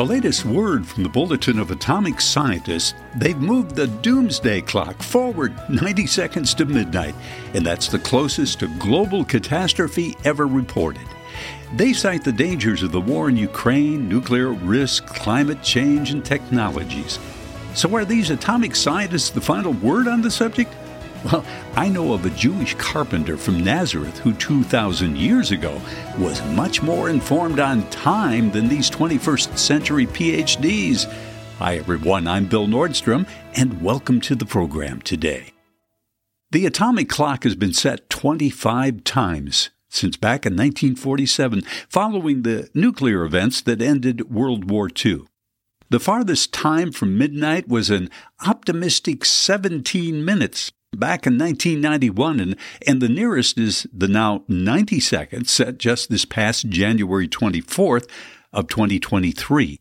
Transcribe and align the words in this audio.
The 0.00 0.06
latest 0.06 0.46
word 0.46 0.86
from 0.86 1.02
the 1.02 1.10
Bulletin 1.10 1.58
of 1.58 1.70
Atomic 1.70 2.22
Scientists, 2.22 2.94
they've 3.16 3.36
moved 3.36 3.76
the 3.76 3.86
doomsday 3.86 4.62
clock 4.62 5.02
forward 5.02 5.54
90 5.68 6.06
seconds 6.06 6.54
to 6.54 6.64
midnight, 6.64 7.14
and 7.52 7.66
that's 7.66 7.88
the 7.88 7.98
closest 7.98 8.60
to 8.60 8.78
global 8.78 9.26
catastrophe 9.26 10.16
ever 10.24 10.46
reported. 10.46 11.06
They 11.74 11.92
cite 11.92 12.24
the 12.24 12.32
dangers 12.32 12.82
of 12.82 12.92
the 12.92 13.00
war 13.02 13.28
in 13.28 13.36
Ukraine, 13.36 14.08
nuclear 14.08 14.52
risk, 14.52 15.04
climate 15.04 15.62
change, 15.62 16.12
and 16.12 16.24
technologies. 16.24 17.18
So, 17.74 17.94
are 17.94 18.06
these 18.06 18.30
atomic 18.30 18.76
scientists 18.76 19.28
the 19.28 19.42
final 19.42 19.74
word 19.74 20.08
on 20.08 20.22
the 20.22 20.30
subject? 20.30 20.72
Well, 21.24 21.44
I 21.74 21.90
know 21.90 22.14
of 22.14 22.24
a 22.24 22.30
Jewish 22.30 22.74
carpenter 22.76 23.36
from 23.36 23.62
Nazareth 23.62 24.18
who 24.20 24.32
2,000 24.32 25.18
years 25.18 25.50
ago 25.50 25.78
was 26.18 26.42
much 26.52 26.82
more 26.82 27.10
informed 27.10 27.60
on 27.60 27.88
time 27.90 28.50
than 28.50 28.68
these 28.68 28.90
21st 28.90 29.58
century 29.58 30.06
PhDs. 30.06 31.04
Hi, 31.58 31.76
everyone. 31.76 32.26
I'm 32.26 32.46
Bill 32.46 32.66
Nordstrom, 32.66 33.28
and 33.54 33.82
welcome 33.82 34.22
to 34.22 34.34
the 34.34 34.46
program 34.46 35.02
today. 35.02 35.52
The 36.52 36.64
atomic 36.64 37.10
clock 37.10 37.44
has 37.44 37.54
been 37.54 37.74
set 37.74 38.08
25 38.08 39.04
times 39.04 39.68
since 39.90 40.16
back 40.16 40.46
in 40.46 40.54
1947, 40.54 41.60
following 41.90 42.42
the 42.42 42.70
nuclear 42.72 43.24
events 43.24 43.60
that 43.60 43.82
ended 43.82 44.30
World 44.30 44.70
War 44.70 44.88
II. 45.04 45.24
The 45.90 46.00
farthest 46.00 46.54
time 46.54 46.92
from 46.92 47.18
midnight 47.18 47.68
was 47.68 47.90
an 47.90 48.08
optimistic 48.46 49.26
17 49.26 50.24
minutes 50.24 50.72
back 50.92 51.26
in 51.26 51.38
1991, 51.38 52.40
and, 52.40 52.56
and 52.86 53.00
the 53.00 53.08
nearest 53.08 53.58
is 53.58 53.86
the 53.92 54.08
now 54.08 54.44
90 54.48 55.00
seconds 55.00 55.50
set 55.50 55.78
just 55.78 56.10
this 56.10 56.24
past 56.24 56.68
January 56.68 57.28
24th 57.28 58.08
of 58.52 58.66
2023. 58.68 59.80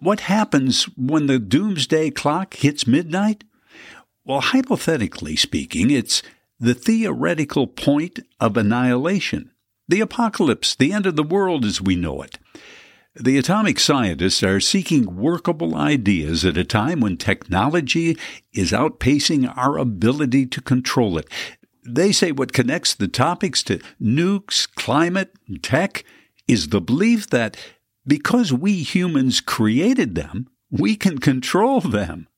What 0.00 0.20
happens 0.20 0.84
when 0.96 1.26
the 1.26 1.38
doomsday 1.38 2.10
clock 2.10 2.54
hits 2.54 2.86
midnight? 2.86 3.44
Well, 4.24 4.40
hypothetically 4.40 5.36
speaking, 5.36 5.90
it's 5.90 6.22
the 6.58 6.74
theoretical 6.74 7.66
point 7.66 8.20
of 8.40 8.56
annihilation, 8.56 9.52
the 9.88 10.00
apocalypse, 10.00 10.74
the 10.74 10.92
end 10.92 11.06
of 11.06 11.16
the 11.16 11.22
world 11.22 11.64
as 11.64 11.82
we 11.82 11.96
know 11.96 12.22
it. 12.22 12.38
The 13.18 13.38
atomic 13.38 13.80
scientists 13.80 14.42
are 14.42 14.60
seeking 14.60 15.16
workable 15.16 15.74
ideas 15.74 16.44
at 16.44 16.58
a 16.58 16.64
time 16.64 17.00
when 17.00 17.16
technology 17.16 18.18
is 18.52 18.72
outpacing 18.72 19.56
our 19.56 19.78
ability 19.78 20.44
to 20.44 20.60
control 20.60 21.16
it. 21.16 21.26
They 21.82 22.12
say 22.12 22.30
what 22.30 22.52
connects 22.52 22.94
the 22.94 23.08
topics 23.08 23.62
to 23.64 23.80
nukes, 24.00 24.68
climate, 24.74 25.32
tech 25.62 26.04
is 26.46 26.68
the 26.68 26.80
belief 26.82 27.30
that 27.30 27.56
because 28.06 28.52
we 28.52 28.82
humans 28.82 29.40
created 29.40 30.14
them, 30.14 30.48
we 30.70 30.94
can 30.94 31.16
control 31.16 31.80
them. 31.80 32.28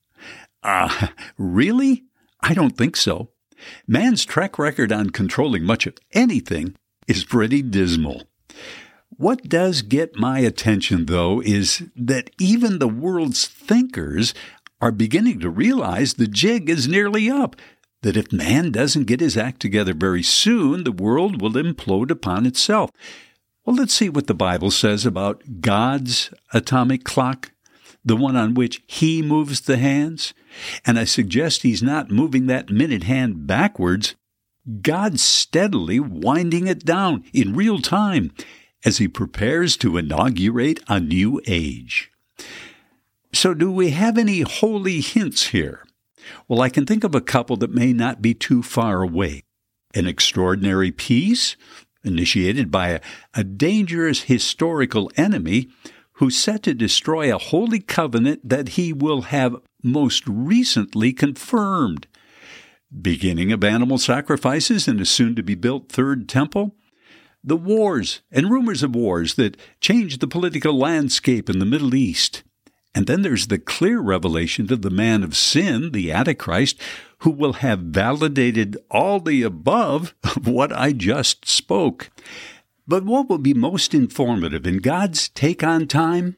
Ah, 0.63 1.07
uh, 1.07 1.07
really? 1.37 2.05
I 2.39 2.53
don't 2.53 2.77
think 2.77 2.95
so. 2.95 3.31
Man's 3.85 4.23
track 4.23 4.57
record 4.57 4.93
on 4.93 5.09
controlling 5.09 5.65
much 5.65 5.85
of 5.87 5.97
anything 6.13 6.75
is 7.05 7.25
pretty 7.25 7.61
dismal. 7.61 8.28
What 9.17 9.49
does 9.49 9.81
get 9.81 10.15
my 10.15 10.39
attention, 10.39 11.05
though, 11.05 11.41
is 11.41 11.83
that 11.95 12.29
even 12.39 12.79
the 12.79 12.87
world's 12.87 13.47
thinkers 13.47 14.33
are 14.81 14.91
beginning 14.91 15.39
to 15.41 15.49
realize 15.49 16.13
the 16.13 16.27
jig 16.27 16.69
is 16.69 16.87
nearly 16.87 17.29
up. 17.29 17.55
That 18.01 18.15
if 18.15 18.31
man 18.31 18.71
doesn't 18.71 19.07
get 19.07 19.19
his 19.19 19.35
act 19.35 19.59
together 19.59 19.93
very 19.93 20.23
soon, 20.23 20.85
the 20.85 20.91
world 20.91 21.41
will 21.41 21.51
implode 21.51 22.11
upon 22.11 22.45
itself. 22.45 22.91
Well, 23.65 23.75
let's 23.75 23.93
see 23.93 24.09
what 24.09 24.27
the 24.27 24.33
Bible 24.33 24.71
says 24.71 25.05
about 25.05 25.61
God's 25.61 26.33
atomic 26.53 27.03
clock, 27.03 27.51
the 28.05 28.15
one 28.15 28.37
on 28.37 28.53
which 28.53 28.81
He 28.87 29.21
moves 29.21 29.61
the 29.61 29.77
hands. 29.77 30.33
And 30.85 30.97
I 30.97 31.03
suggest 31.03 31.63
He's 31.63 31.83
not 31.83 32.09
moving 32.09 32.47
that 32.47 32.69
minute 32.69 33.03
hand 33.03 33.45
backwards. 33.45 34.15
God's 34.81 35.21
steadily 35.21 35.99
winding 35.99 36.67
it 36.67 36.85
down 36.85 37.25
in 37.33 37.55
real 37.55 37.79
time 37.79 38.31
as 38.85 38.97
he 38.97 39.07
prepares 39.07 39.75
to 39.77 39.97
inaugurate 39.97 40.79
a 40.87 40.99
new 40.99 41.41
age. 41.47 42.11
So, 43.33 43.53
do 43.53 43.71
we 43.71 43.91
have 43.91 44.17
any 44.17 44.41
holy 44.41 45.01
hints 45.01 45.47
here? 45.47 45.85
Well, 46.47 46.61
I 46.61 46.69
can 46.69 46.85
think 46.85 47.03
of 47.03 47.13
a 47.13 47.21
couple 47.21 47.57
that 47.57 47.73
may 47.73 47.93
not 47.93 48.21
be 48.21 48.33
too 48.33 48.63
far 48.63 49.01
away. 49.01 49.43
An 49.93 50.07
extraordinary 50.07 50.91
peace, 50.91 51.55
initiated 52.03 52.71
by 52.71 52.89
a, 52.89 53.01
a 53.33 53.43
dangerous 53.43 54.23
historical 54.23 55.11
enemy 55.15 55.69
who's 56.13 56.37
set 56.37 56.63
to 56.63 56.73
destroy 56.73 57.33
a 57.33 57.39
holy 57.39 57.79
covenant 57.79 58.47
that 58.47 58.69
he 58.69 58.91
will 58.93 59.23
have 59.23 59.55
most 59.83 60.23
recently 60.27 61.13
confirmed. 61.13 62.07
Beginning 63.01 63.51
of 63.51 63.63
animal 63.63 63.97
sacrifices 63.97 64.87
in 64.87 64.99
a 64.99 65.05
soon 65.05 65.35
to 65.35 65.43
be 65.43 65.55
built 65.55 65.89
third 65.89 66.27
temple, 66.27 66.75
the 67.43 67.57
wars 67.57 68.21
and 68.31 68.49
rumors 68.49 68.83
of 68.83 68.95
wars 68.95 69.35
that 69.35 69.57
changed 69.79 70.19
the 70.19 70.27
political 70.27 70.77
landscape 70.77 71.49
in 71.49 71.59
the 71.59 71.65
Middle 71.65 71.95
East. 71.95 72.43
And 72.95 73.07
then 73.07 73.21
there's 73.21 73.47
the 73.47 73.59
clear 73.59 73.99
revelation 73.99 74.71
of 74.73 74.81
the 74.81 74.89
man 74.89 75.23
of 75.23 75.35
sin, 75.35 75.91
the 75.91 76.11
Antichrist, 76.11 76.79
who 77.19 77.29
will 77.29 77.53
have 77.53 77.79
validated 77.79 78.77
all 78.89 79.19
the 79.19 79.43
above 79.43 80.15
of 80.23 80.47
what 80.47 80.73
I 80.73 80.91
just 80.91 81.47
spoke. 81.47 82.09
But 82.87 83.05
what 83.05 83.29
will 83.29 83.37
be 83.37 83.53
most 83.53 83.93
informative 83.93 84.65
in 84.65 84.77
God's 84.77 85.29
take 85.29 85.63
on 85.63 85.87
time? 85.87 86.35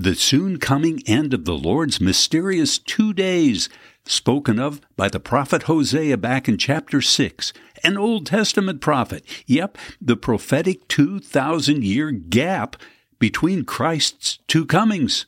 The 0.00 0.14
soon 0.14 0.58
coming 0.58 1.02
end 1.06 1.34
of 1.34 1.44
the 1.44 1.58
Lord's 1.58 2.00
mysterious 2.00 2.78
two 2.78 3.12
days, 3.12 3.68
spoken 4.06 4.58
of 4.58 4.80
by 4.96 5.10
the 5.10 5.20
prophet 5.20 5.64
Hosea 5.64 6.16
back 6.16 6.48
in 6.48 6.56
chapter 6.56 7.02
6 7.02 7.52
an 7.84 7.98
Old 7.98 8.24
Testament 8.24 8.80
prophet. 8.80 9.22
Yep, 9.44 9.76
the 10.00 10.16
prophetic 10.16 10.88
2,000 10.88 11.84
year 11.84 12.12
gap 12.12 12.76
between 13.18 13.66
Christ's 13.66 14.38
two 14.48 14.64
comings. 14.64 15.26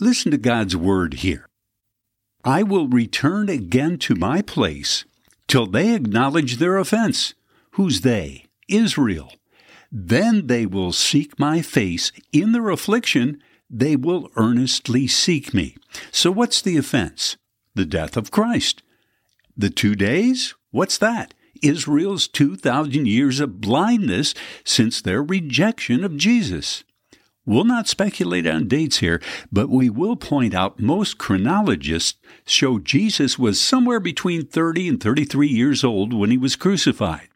Listen 0.00 0.30
to 0.30 0.38
God's 0.38 0.74
word 0.74 1.14
here. 1.16 1.46
I 2.42 2.62
will 2.62 2.88
return 2.88 3.50
again 3.50 3.98
to 3.98 4.14
my 4.14 4.40
place 4.40 5.04
till 5.46 5.66
they 5.66 5.94
acknowledge 5.94 6.56
their 6.56 6.78
offense. 6.78 7.34
Who's 7.72 8.00
they? 8.00 8.46
Israel. 8.66 9.30
Then 9.92 10.46
they 10.46 10.64
will 10.64 10.92
seek 10.92 11.38
my 11.38 11.60
face. 11.60 12.12
In 12.32 12.52
their 12.52 12.70
affliction, 12.70 13.42
they 13.74 13.96
will 13.96 14.30
earnestly 14.36 15.08
seek 15.08 15.52
me. 15.52 15.76
So, 16.12 16.30
what's 16.30 16.62
the 16.62 16.76
offense? 16.76 17.36
The 17.74 17.84
death 17.84 18.16
of 18.16 18.30
Christ. 18.30 18.82
The 19.56 19.70
two 19.70 19.96
days? 19.96 20.54
What's 20.70 20.96
that? 20.98 21.34
Israel's 21.60 22.28
2,000 22.28 23.06
years 23.06 23.40
of 23.40 23.60
blindness 23.60 24.34
since 24.64 25.00
their 25.00 25.22
rejection 25.22 26.04
of 26.04 26.16
Jesus. 26.16 26.84
We'll 27.46 27.64
not 27.64 27.88
speculate 27.88 28.46
on 28.46 28.68
dates 28.68 28.98
here, 28.98 29.20
but 29.52 29.68
we 29.68 29.90
will 29.90 30.16
point 30.16 30.54
out 30.54 30.80
most 30.80 31.18
chronologists 31.18 32.18
show 32.46 32.78
Jesus 32.78 33.38
was 33.38 33.60
somewhere 33.60 34.00
between 34.00 34.46
30 34.46 34.88
and 34.88 35.02
33 35.02 35.48
years 35.48 35.84
old 35.84 36.14
when 36.14 36.30
he 36.30 36.38
was 36.38 36.56
crucified. 36.56 37.28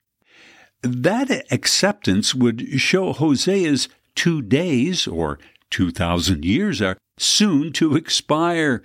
That 0.83 1.45
acceptance 1.51 2.35
would 2.35 2.81
show 2.81 3.13
Hosea's 3.13 3.89
two 4.15 4.41
days, 4.41 5.07
or 5.07 5.39
2,000 5.71 6.45
years, 6.45 6.81
are 6.83 6.97
soon 7.19 7.73
to 7.75 7.97
expire. 7.97 8.83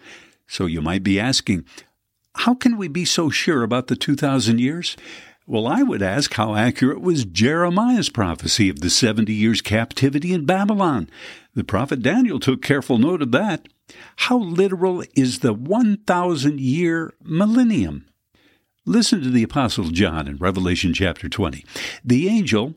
So 0.47 0.65
you 0.65 0.81
might 0.81 1.03
be 1.03 1.19
asking, 1.19 1.65
how 2.35 2.53
can 2.53 2.77
we 2.77 2.87
be 2.87 3.05
so 3.05 3.29
sure 3.29 3.63
about 3.63 3.87
the 3.87 3.95
2,000 3.95 4.59
years? 4.59 4.97
Well, 5.45 5.67
I 5.67 5.83
would 5.83 6.01
ask 6.01 6.33
how 6.33 6.55
accurate 6.55 7.01
was 7.01 7.25
Jeremiah's 7.25 8.09
prophecy 8.09 8.69
of 8.69 8.79
the 8.79 8.89
70 8.89 9.33
years 9.33 9.61
captivity 9.61 10.33
in 10.33 10.45
Babylon. 10.45 11.09
The 11.53 11.65
prophet 11.65 12.01
Daniel 12.01 12.39
took 12.39 12.61
careful 12.61 12.97
note 12.97 13.21
of 13.21 13.31
that. 13.33 13.67
How 14.15 14.37
literal 14.37 15.03
is 15.15 15.39
the 15.39 15.53
1,000 15.53 16.61
year 16.61 17.13
millennium? 17.21 18.05
Listen 18.85 19.21
to 19.21 19.29
the 19.29 19.43
Apostle 19.43 19.85
John 19.85 20.27
in 20.27 20.37
Revelation 20.37 20.93
chapter 20.93 21.27
20. 21.27 21.65
The 22.05 22.29
angel 22.29 22.75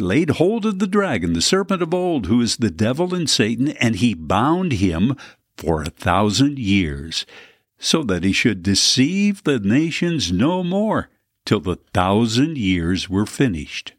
laid 0.00 0.30
hold 0.30 0.66
of 0.66 0.78
the 0.78 0.86
dragon, 0.86 1.32
the 1.32 1.40
serpent 1.40 1.82
of 1.82 1.94
old, 1.94 2.26
who 2.26 2.40
is 2.40 2.56
the 2.56 2.70
devil 2.70 3.14
and 3.14 3.28
Satan, 3.28 3.68
and 3.68 3.96
he 3.96 4.14
bound 4.14 4.72
him 4.72 5.16
for 5.56 5.82
a 5.82 5.90
thousand 5.90 6.58
years, 6.58 7.26
so 7.78 8.02
that 8.04 8.24
he 8.24 8.32
should 8.32 8.62
deceive 8.62 9.42
the 9.42 9.58
nations 9.58 10.32
no 10.32 10.62
more 10.62 11.08
till 11.44 11.60
the 11.60 11.76
thousand 11.94 12.58
years 12.58 13.08
were 13.08 13.26
finished. 13.26 13.92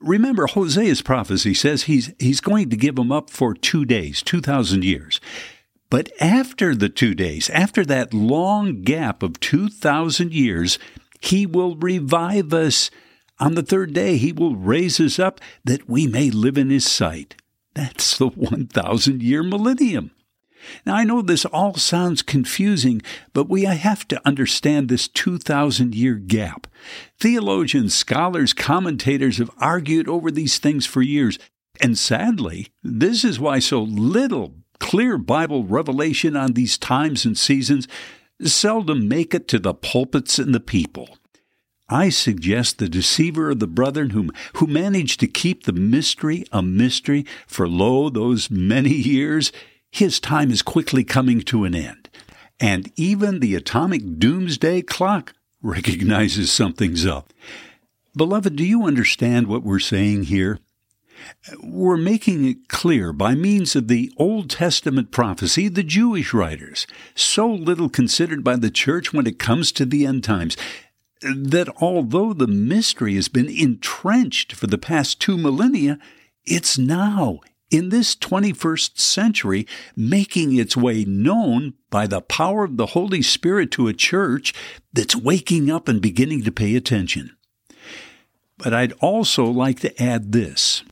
Remember, 0.00 0.46
Hosea's 0.46 1.02
prophecy 1.02 1.52
says 1.52 1.82
he's, 1.82 2.12
he's 2.18 2.40
going 2.40 2.70
to 2.70 2.76
give 2.76 2.96
them 2.96 3.12
up 3.12 3.28
for 3.28 3.52
two 3.52 3.84
days, 3.84 4.22
2,000 4.22 4.82
years. 4.82 5.20
But 5.90 6.10
after 6.20 6.74
the 6.74 6.88
two 6.88 7.14
days, 7.14 7.50
after 7.50 7.84
that 7.84 8.14
long 8.14 8.82
gap 8.82 9.22
of 9.22 9.40
2,000 9.40 10.32
years, 10.32 10.78
he 11.20 11.44
will 11.46 11.76
revive 11.76 12.54
us. 12.54 12.90
On 13.40 13.54
the 13.54 13.62
third 13.62 13.94
day, 13.94 14.18
he 14.18 14.32
will 14.32 14.54
raise 14.54 15.00
us 15.00 15.18
up 15.18 15.40
that 15.64 15.88
we 15.88 16.06
may 16.06 16.30
live 16.30 16.58
in 16.58 16.68
his 16.70 16.84
sight. 16.84 17.36
That's 17.74 18.18
the 18.18 18.28
1,000 18.28 19.22
year 19.22 19.42
millennium. 19.42 20.10
Now, 20.84 20.94
I 20.94 21.04
know 21.04 21.22
this 21.22 21.46
all 21.46 21.74
sounds 21.74 22.20
confusing, 22.20 23.00
but 23.32 23.48
we 23.48 23.62
have 23.62 24.06
to 24.08 24.20
understand 24.26 24.88
this 24.88 25.08
2,000 25.08 25.94
year 25.94 26.16
gap. 26.16 26.66
Theologians, 27.18 27.94
scholars, 27.94 28.52
commentators 28.52 29.38
have 29.38 29.50
argued 29.58 30.06
over 30.06 30.30
these 30.30 30.58
things 30.58 30.84
for 30.84 31.00
years. 31.00 31.38
And 31.80 31.96
sadly, 31.96 32.68
this 32.82 33.24
is 33.24 33.40
why 33.40 33.58
so 33.58 33.80
little 33.82 34.54
clear 34.78 35.16
Bible 35.16 35.64
revelation 35.64 36.36
on 36.36 36.52
these 36.52 36.76
times 36.76 37.24
and 37.24 37.38
seasons 37.38 37.88
seldom 38.42 39.08
make 39.08 39.34
it 39.34 39.48
to 39.48 39.58
the 39.58 39.74
pulpits 39.74 40.38
and 40.38 40.54
the 40.54 40.60
people. 40.60 41.16
I 41.90 42.08
suggest 42.08 42.78
the 42.78 42.88
deceiver 42.88 43.50
of 43.50 43.58
the 43.58 43.66
brethren 43.66 44.10
whom, 44.10 44.30
who 44.54 44.66
managed 44.66 45.18
to 45.20 45.26
keep 45.26 45.64
the 45.64 45.72
mystery 45.72 46.44
a 46.52 46.62
mystery 46.62 47.26
for 47.46 47.68
lo, 47.68 48.08
those 48.08 48.50
many 48.50 48.90
years, 48.90 49.50
his 49.90 50.20
time 50.20 50.50
is 50.50 50.62
quickly 50.62 51.02
coming 51.02 51.40
to 51.42 51.64
an 51.64 51.74
end. 51.74 52.08
And 52.60 52.92
even 52.96 53.40
the 53.40 53.56
atomic 53.56 54.18
doomsday 54.18 54.82
clock 54.82 55.34
recognizes 55.62 56.52
something's 56.52 57.04
up. 57.04 57.32
Beloved, 58.16 58.54
do 58.56 58.64
you 58.64 58.84
understand 58.84 59.48
what 59.48 59.62
we're 59.62 59.78
saying 59.78 60.24
here? 60.24 60.58
We're 61.62 61.96
making 61.96 62.46
it 62.46 62.68
clear 62.68 63.12
by 63.12 63.34
means 63.34 63.76
of 63.76 63.88
the 63.88 64.12
Old 64.16 64.48
Testament 64.48 65.10
prophecy, 65.10 65.68
the 65.68 65.82
Jewish 65.82 66.32
writers, 66.32 66.86
so 67.14 67.48
little 67.48 67.88
considered 67.88 68.42
by 68.42 68.56
the 68.56 68.70
church 68.70 69.12
when 69.12 69.26
it 69.26 69.38
comes 69.38 69.70
to 69.72 69.84
the 69.84 70.06
end 70.06 70.24
times, 70.24 70.56
that 71.22 71.68
although 71.80 72.32
the 72.32 72.46
mystery 72.46 73.14
has 73.14 73.28
been 73.28 73.48
entrenched 73.48 74.52
for 74.52 74.66
the 74.66 74.78
past 74.78 75.20
two 75.20 75.36
millennia, 75.36 75.98
it's 76.44 76.78
now 76.78 77.40
in 77.70 77.90
this 77.90 78.16
21st 78.16 78.98
century, 78.98 79.66
making 79.94 80.56
its 80.56 80.76
way 80.76 81.04
known 81.04 81.74
by 81.88 82.06
the 82.06 82.20
power 82.20 82.64
of 82.64 82.76
the 82.76 82.86
Holy 82.86 83.22
Spirit 83.22 83.70
to 83.72 83.86
a 83.86 83.92
church 83.92 84.52
that's 84.92 85.14
waking 85.14 85.70
up 85.70 85.88
and 85.88 86.02
beginning 86.02 86.42
to 86.42 86.52
pay 86.52 86.74
attention. 86.74 87.36
But 88.58 88.74
I'd 88.74 88.92
also 88.94 89.44
like 89.44 89.80
to 89.80 90.02
add 90.02 90.32
this. 90.32 90.82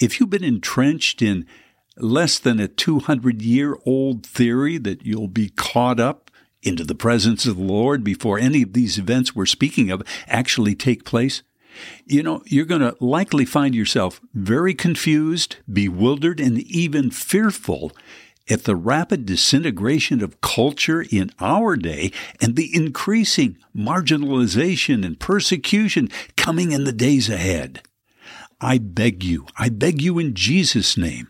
If 0.00 0.18
you've 0.18 0.30
been 0.30 0.42
entrenched 0.42 1.22
in 1.22 1.46
less 1.96 2.38
than 2.38 2.58
a 2.58 2.68
200 2.68 3.42
year 3.42 3.76
old 3.84 4.26
theory 4.26 4.78
that 4.78 5.04
you'll 5.04 5.28
be 5.28 5.50
caught 5.50 6.00
up 6.00 6.21
into 6.62 6.84
the 6.84 6.94
presence 6.94 7.46
of 7.46 7.56
the 7.56 7.62
Lord 7.62 8.04
before 8.04 8.38
any 8.38 8.62
of 8.62 8.72
these 8.72 8.98
events 8.98 9.34
we're 9.34 9.46
speaking 9.46 9.90
of 9.90 10.02
actually 10.28 10.74
take 10.74 11.04
place, 11.04 11.42
you 12.06 12.22
know, 12.22 12.42
you're 12.46 12.64
going 12.64 12.82
to 12.82 12.96
likely 13.00 13.44
find 13.44 13.74
yourself 13.74 14.20
very 14.34 14.74
confused, 14.74 15.56
bewildered, 15.70 16.40
and 16.40 16.58
even 16.60 17.10
fearful 17.10 17.92
at 18.50 18.64
the 18.64 18.76
rapid 18.76 19.24
disintegration 19.24 20.22
of 20.22 20.40
culture 20.40 21.04
in 21.10 21.30
our 21.40 21.76
day 21.76 22.12
and 22.40 22.56
the 22.56 22.74
increasing 22.74 23.56
marginalization 23.74 25.04
and 25.04 25.20
persecution 25.20 26.08
coming 26.36 26.72
in 26.72 26.84
the 26.84 26.92
days 26.92 27.28
ahead. 27.28 27.82
I 28.60 28.78
beg 28.78 29.24
you, 29.24 29.46
I 29.58 29.68
beg 29.68 30.02
you 30.02 30.18
in 30.18 30.34
Jesus' 30.34 30.96
name, 30.96 31.28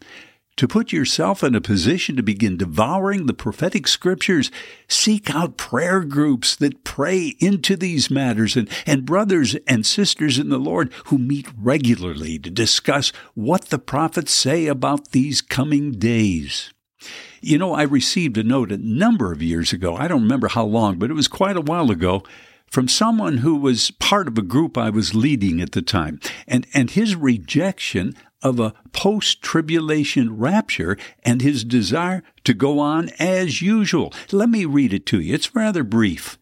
to 0.56 0.68
put 0.68 0.92
yourself 0.92 1.42
in 1.42 1.54
a 1.54 1.60
position 1.60 2.16
to 2.16 2.22
begin 2.22 2.56
devouring 2.56 3.26
the 3.26 3.34
prophetic 3.34 3.88
scriptures, 3.88 4.50
seek 4.88 5.34
out 5.34 5.56
prayer 5.56 6.04
groups 6.04 6.54
that 6.56 6.84
pray 6.84 7.34
into 7.38 7.76
these 7.76 8.10
matters 8.10 8.56
and, 8.56 8.68
and 8.86 9.06
brothers 9.06 9.56
and 9.66 9.86
sisters 9.86 10.38
in 10.38 10.50
the 10.50 10.58
Lord 10.58 10.92
who 11.06 11.18
meet 11.18 11.48
regularly 11.56 12.38
to 12.38 12.50
discuss 12.50 13.12
what 13.34 13.66
the 13.66 13.78
prophets 13.78 14.32
say 14.32 14.66
about 14.66 15.10
these 15.10 15.40
coming 15.40 15.92
days. 15.92 16.72
You 17.40 17.58
know, 17.58 17.74
I 17.74 17.82
received 17.82 18.38
a 18.38 18.44
note 18.44 18.70
a 18.70 18.76
number 18.76 19.32
of 19.32 19.42
years 19.42 19.72
ago. 19.72 19.96
I 19.96 20.06
don't 20.06 20.22
remember 20.22 20.48
how 20.48 20.64
long, 20.64 20.98
but 20.98 21.10
it 21.10 21.14
was 21.14 21.28
quite 21.28 21.56
a 21.56 21.62
while 21.62 21.90
ago 21.90 22.22
from 22.70 22.88
someone 22.88 23.38
who 23.38 23.56
was 23.56 23.90
part 23.90 24.28
of 24.28 24.38
a 24.38 24.42
group 24.42 24.78
I 24.78 24.90
was 24.90 25.14
leading 25.14 25.60
at 25.60 25.72
the 25.72 25.82
time. 25.82 26.20
And, 26.46 26.66
and 26.72 26.90
his 26.90 27.16
rejection 27.16 28.14
of 28.42 28.58
a 28.58 28.74
post 28.92 29.42
tribulation 29.42 30.36
rapture 30.36 30.96
and 31.22 31.40
his 31.40 31.64
desire 31.64 32.22
to 32.44 32.54
go 32.54 32.78
on 32.78 33.10
as 33.18 33.62
usual. 33.62 34.12
Let 34.30 34.48
me 34.48 34.64
read 34.64 34.92
it 34.92 35.06
to 35.06 35.20
you. 35.20 35.34
It's 35.34 35.54
rather 35.54 35.84
brief. 35.84 36.38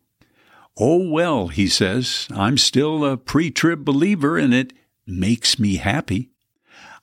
Oh, 0.78 1.08
well, 1.08 1.48
he 1.48 1.68
says, 1.68 2.26
I'm 2.30 2.56
still 2.56 3.04
a 3.04 3.16
pre 3.16 3.50
trib 3.50 3.84
believer 3.84 4.38
and 4.38 4.54
it 4.54 4.72
makes 5.06 5.58
me 5.58 5.76
happy. 5.76 6.30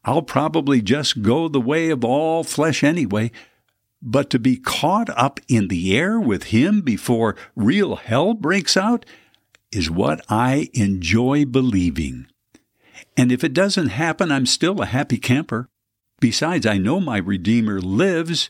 I'll 0.03 0.21
probably 0.21 0.81
just 0.81 1.21
go 1.21 1.47
the 1.47 1.61
way 1.61 1.89
of 1.89 2.03
all 2.03 2.43
flesh 2.43 2.83
anyway. 2.83 3.31
But 4.01 4.29
to 4.29 4.39
be 4.39 4.57
caught 4.57 5.09
up 5.09 5.39
in 5.47 5.67
the 5.67 5.97
air 5.97 6.19
with 6.19 6.45
him 6.45 6.81
before 6.81 7.35
real 7.55 7.97
hell 7.97 8.33
breaks 8.33 8.77
out 8.77 9.05
is 9.71 9.91
what 9.91 10.21
I 10.29 10.69
enjoy 10.73 11.45
believing. 11.45 12.27
And 13.15 13.31
if 13.31 13.43
it 13.43 13.53
doesn't 13.53 13.89
happen, 13.89 14.31
I'm 14.31 14.45
still 14.45 14.81
a 14.81 14.85
happy 14.85 15.17
camper. 15.17 15.69
Besides, 16.19 16.65
I 16.65 16.77
know 16.77 16.99
my 16.99 17.17
Redeemer 17.17 17.79
lives, 17.79 18.49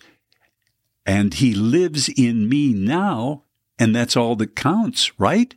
and 1.06 1.34
He 1.34 1.54
lives 1.54 2.10
in 2.10 2.48
me 2.48 2.74
now, 2.74 3.44
and 3.78 3.96
that's 3.96 4.16
all 4.16 4.36
that 4.38 4.56
counts, 4.56 5.20
right? 5.20 5.54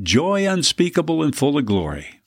Joy 0.00 0.46
unspeakable 0.48 1.22
and 1.22 1.34
full 1.34 1.58
of 1.58 1.66
glory. 1.66 2.20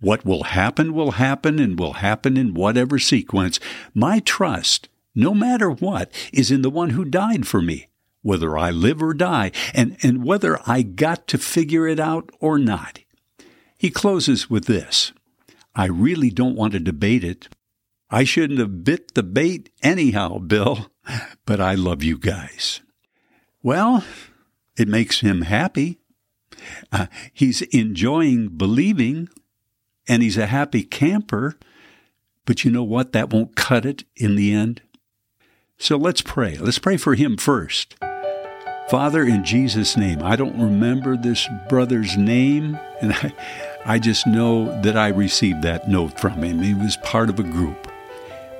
What 0.00 0.24
will 0.24 0.44
happen 0.44 0.94
will 0.94 1.12
happen 1.12 1.58
and 1.58 1.78
will 1.78 1.94
happen 1.94 2.36
in 2.36 2.54
whatever 2.54 2.98
sequence. 2.98 3.60
My 3.94 4.18
trust, 4.18 4.88
no 5.14 5.32
matter 5.32 5.70
what, 5.70 6.10
is 6.32 6.50
in 6.50 6.62
the 6.62 6.70
one 6.70 6.90
who 6.90 7.04
died 7.04 7.46
for 7.46 7.62
me, 7.62 7.88
whether 8.22 8.58
I 8.58 8.70
live 8.70 9.02
or 9.02 9.14
die, 9.14 9.52
and, 9.72 9.96
and 10.02 10.24
whether 10.24 10.58
I 10.66 10.82
got 10.82 11.28
to 11.28 11.38
figure 11.38 11.86
it 11.86 12.00
out 12.00 12.30
or 12.40 12.58
not. 12.58 13.00
He 13.78 13.90
closes 13.90 14.50
with 14.50 14.66
this 14.66 15.12
I 15.74 15.86
really 15.86 16.30
don't 16.30 16.56
want 16.56 16.72
to 16.74 16.80
debate 16.80 17.24
it. 17.24 17.48
I 18.10 18.24
shouldn't 18.24 18.58
have 18.58 18.84
bit 18.84 19.14
the 19.14 19.22
bait 19.22 19.70
anyhow, 19.82 20.38
Bill, 20.46 20.90
but 21.46 21.60
I 21.60 21.74
love 21.74 22.02
you 22.02 22.18
guys. 22.18 22.80
Well, 23.62 24.04
it 24.76 24.88
makes 24.88 25.20
him 25.20 25.42
happy. 25.42 25.98
Uh, 26.90 27.06
he's 27.32 27.62
enjoying 27.62 28.48
believing, 28.48 29.28
and 30.08 30.22
he's 30.22 30.36
a 30.36 30.46
happy 30.46 30.82
camper. 30.82 31.58
But 32.44 32.64
you 32.64 32.70
know 32.70 32.82
what? 32.82 33.12
That 33.12 33.32
won't 33.32 33.56
cut 33.56 33.86
it 33.86 34.04
in 34.16 34.36
the 34.36 34.52
end. 34.52 34.82
So 35.78 35.96
let's 35.96 36.22
pray. 36.22 36.56
Let's 36.56 36.78
pray 36.78 36.96
for 36.96 37.14
him 37.14 37.36
first. 37.36 37.96
Father, 38.92 39.22
in 39.22 39.42
Jesus' 39.42 39.96
name, 39.96 40.22
I 40.22 40.36
don't 40.36 40.60
remember 40.60 41.16
this 41.16 41.48
brother's 41.70 42.18
name, 42.18 42.78
and 43.00 43.14
I, 43.14 43.32
I 43.86 43.98
just 43.98 44.26
know 44.26 44.66
that 44.82 44.98
I 44.98 45.08
received 45.08 45.62
that 45.62 45.88
note 45.88 46.20
from 46.20 46.42
him. 46.42 46.60
He 46.60 46.74
was 46.74 46.98
part 46.98 47.30
of 47.30 47.40
a 47.40 47.42
group. 47.42 47.90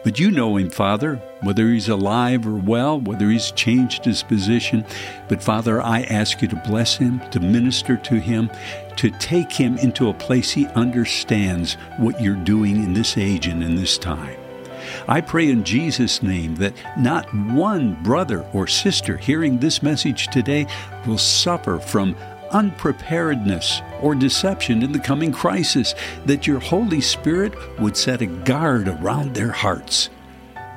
But 0.03 0.19
you 0.19 0.31
know 0.31 0.57
him, 0.57 0.71
Father, 0.71 1.17
whether 1.43 1.69
he's 1.69 1.91
alive 1.91 2.47
or 2.47 2.55
well, 2.55 2.99
whether 2.99 3.29
he's 3.29 3.51
changed 3.51 4.07
his 4.07 4.23
position. 4.23 4.87
But 5.29 5.43
Father, 5.43 5.83
I 5.83 6.05
ask 6.05 6.41
you 6.41 6.49
to 6.49 6.62
bless 6.67 6.97
him, 6.97 7.21
to 7.29 7.39
minister 7.39 7.99
to 7.99 8.15
him, 8.15 8.51
to 8.97 9.11
take 9.11 9.53
him 9.53 9.77
into 9.77 10.09
a 10.09 10.15
place 10.15 10.51
he 10.53 10.67
understands 10.69 11.75
what 11.99 12.23
you're 12.23 12.37
doing 12.37 12.77
in 12.77 12.95
this 12.95 13.19
age 13.19 13.49
and 13.49 13.62
in 13.62 13.77
this 13.77 13.99
time. 13.99 14.42
I 15.09 15.21
pray 15.21 15.51
in 15.51 15.65
Jesus' 15.65 16.23
name 16.23 16.57
that 16.57 16.75
not 16.99 17.33
one 17.35 18.03
brother 18.03 18.47
or 18.53 18.67
sister 18.67 19.17
hearing 19.17 19.59
this 19.59 19.83
message 19.83 20.29
today 20.29 20.67
will 21.07 21.19
suffer 21.19 21.79
from 21.79 22.17
unpreparedness 22.53 23.81
or 24.01 24.15
deception 24.15 24.83
in 24.83 24.93
the 24.93 24.99
coming 24.99 25.33
crisis, 25.33 25.95
that 26.27 26.47
your 26.47 26.61
Holy 26.61 27.01
Spirit 27.01 27.55
would 27.81 27.97
set 27.97 28.23
a 28.23 28.27
guard 28.27 28.89
around 28.89 29.35
their 29.35 29.51
hearts. 29.51 30.11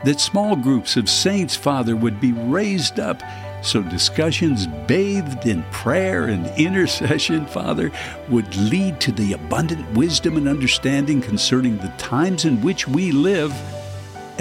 That 0.04 0.20
small 0.20 0.56
groups 0.56 0.98
of 0.98 1.10
saints, 1.10 1.56
Father, 1.56 1.96
would 1.96 2.20
be 2.22 2.32
raised 2.32 3.00
up 3.00 3.22
so 3.62 3.82
discussions 3.82 4.68
bathed 4.86 5.48
in 5.48 5.64
prayer 5.72 6.26
and 6.26 6.46
intercession, 6.60 7.46
Father, 7.48 7.92
would 8.30 8.56
lead 8.56 9.00
to 9.02 9.12
the 9.12 9.34
abundant 9.34 9.92
wisdom 9.94 10.38
and 10.38 10.48
understanding 10.48 11.22
concerning 11.22 11.78
the 11.78 11.94
times 11.98 12.46
in 12.46 12.62
which 12.62 12.88
we 12.88 13.12
live 13.12 13.52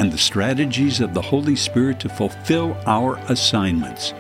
and 0.05 0.13
the 0.13 0.19
strategies 0.19 1.01
of 1.01 1.15
the 1.15 1.23
Holy 1.23 1.57
Spirit 1.57 1.99
to 2.01 2.11
fulfill 2.11 2.77
our 2.85 3.17
assignments. 3.31 4.13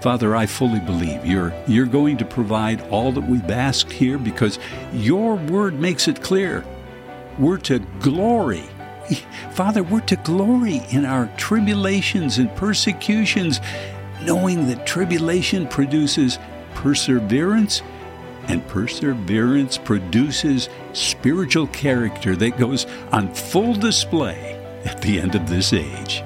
Father, 0.00 0.34
I 0.34 0.46
fully 0.46 0.80
believe 0.80 1.24
you're, 1.24 1.54
you're 1.68 1.86
going 1.86 2.16
to 2.16 2.24
provide 2.24 2.80
all 2.88 3.12
that 3.12 3.20
we've 3.20 3.48
asked 3.48 3.92
here 3.92 4.18
because 4.18 4.58
your 4.92 5.36
word 5.36 5.78
makes 5.78 6.08
it 6.08 6.22
clear. 6.22 6.64
We're 7.38 7.58
to 7.58 7.78
glory. 8.00 8.64
Father, 9.52 9.84
we're 9.84 10.00
to 10.00 10.16
glory 10.16 10.82
in 10.90 11.04
our 11.04 11.26
tribulations 11.36 12.38
and 12.38 12.52
persecutions, 12.56 13.60
knowing 14.22 14.66
that 14.66 14.88
tribulation 14.88 15.68
produces 15.68 16.40
perseverance, 16.74 17.80
and 18.48 18.66
perseverance 18.66 19.78
produces 19.78 20.68
spiritual 20.94 21.68
character 21.68 22.34
that 22.34 22.58
goes 22.58 22.86
on 23.12 23.32
full 23.32 23.74
display 23.74 24.57
at 24.84 25.00
the 25.02 25.20
end 25.20 25.34
of 25.34 25.48
this 25.48 25.72
age. 25.72 26.22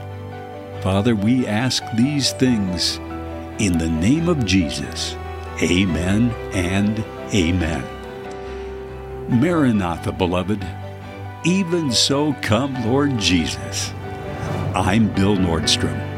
Father, 0.82 1.14
we 1.14 1.46
ask 1.46 1.82
these 1.94 2.32
things 2.32 2.96
in 3.58 3.78
the 3.78 3.88
name 3.88 4.28
of 4.28 4.44
Jesus. 4.44 5.14
Amen 5.62 6.30
and 6.52 7.04
amen. 7.32 7.84
Maranatha, 9.28 10.12
beloved. 10.12 10.66
Even 11.44 11.92
so, 11.92 12.32
come, 12.42 12.74
Lord 12.86 13.18
Jesus. 13.18 13.92
I'm 14.74 15.08
Bill 15.14 15.36
Nordstrom. 15.36 16.11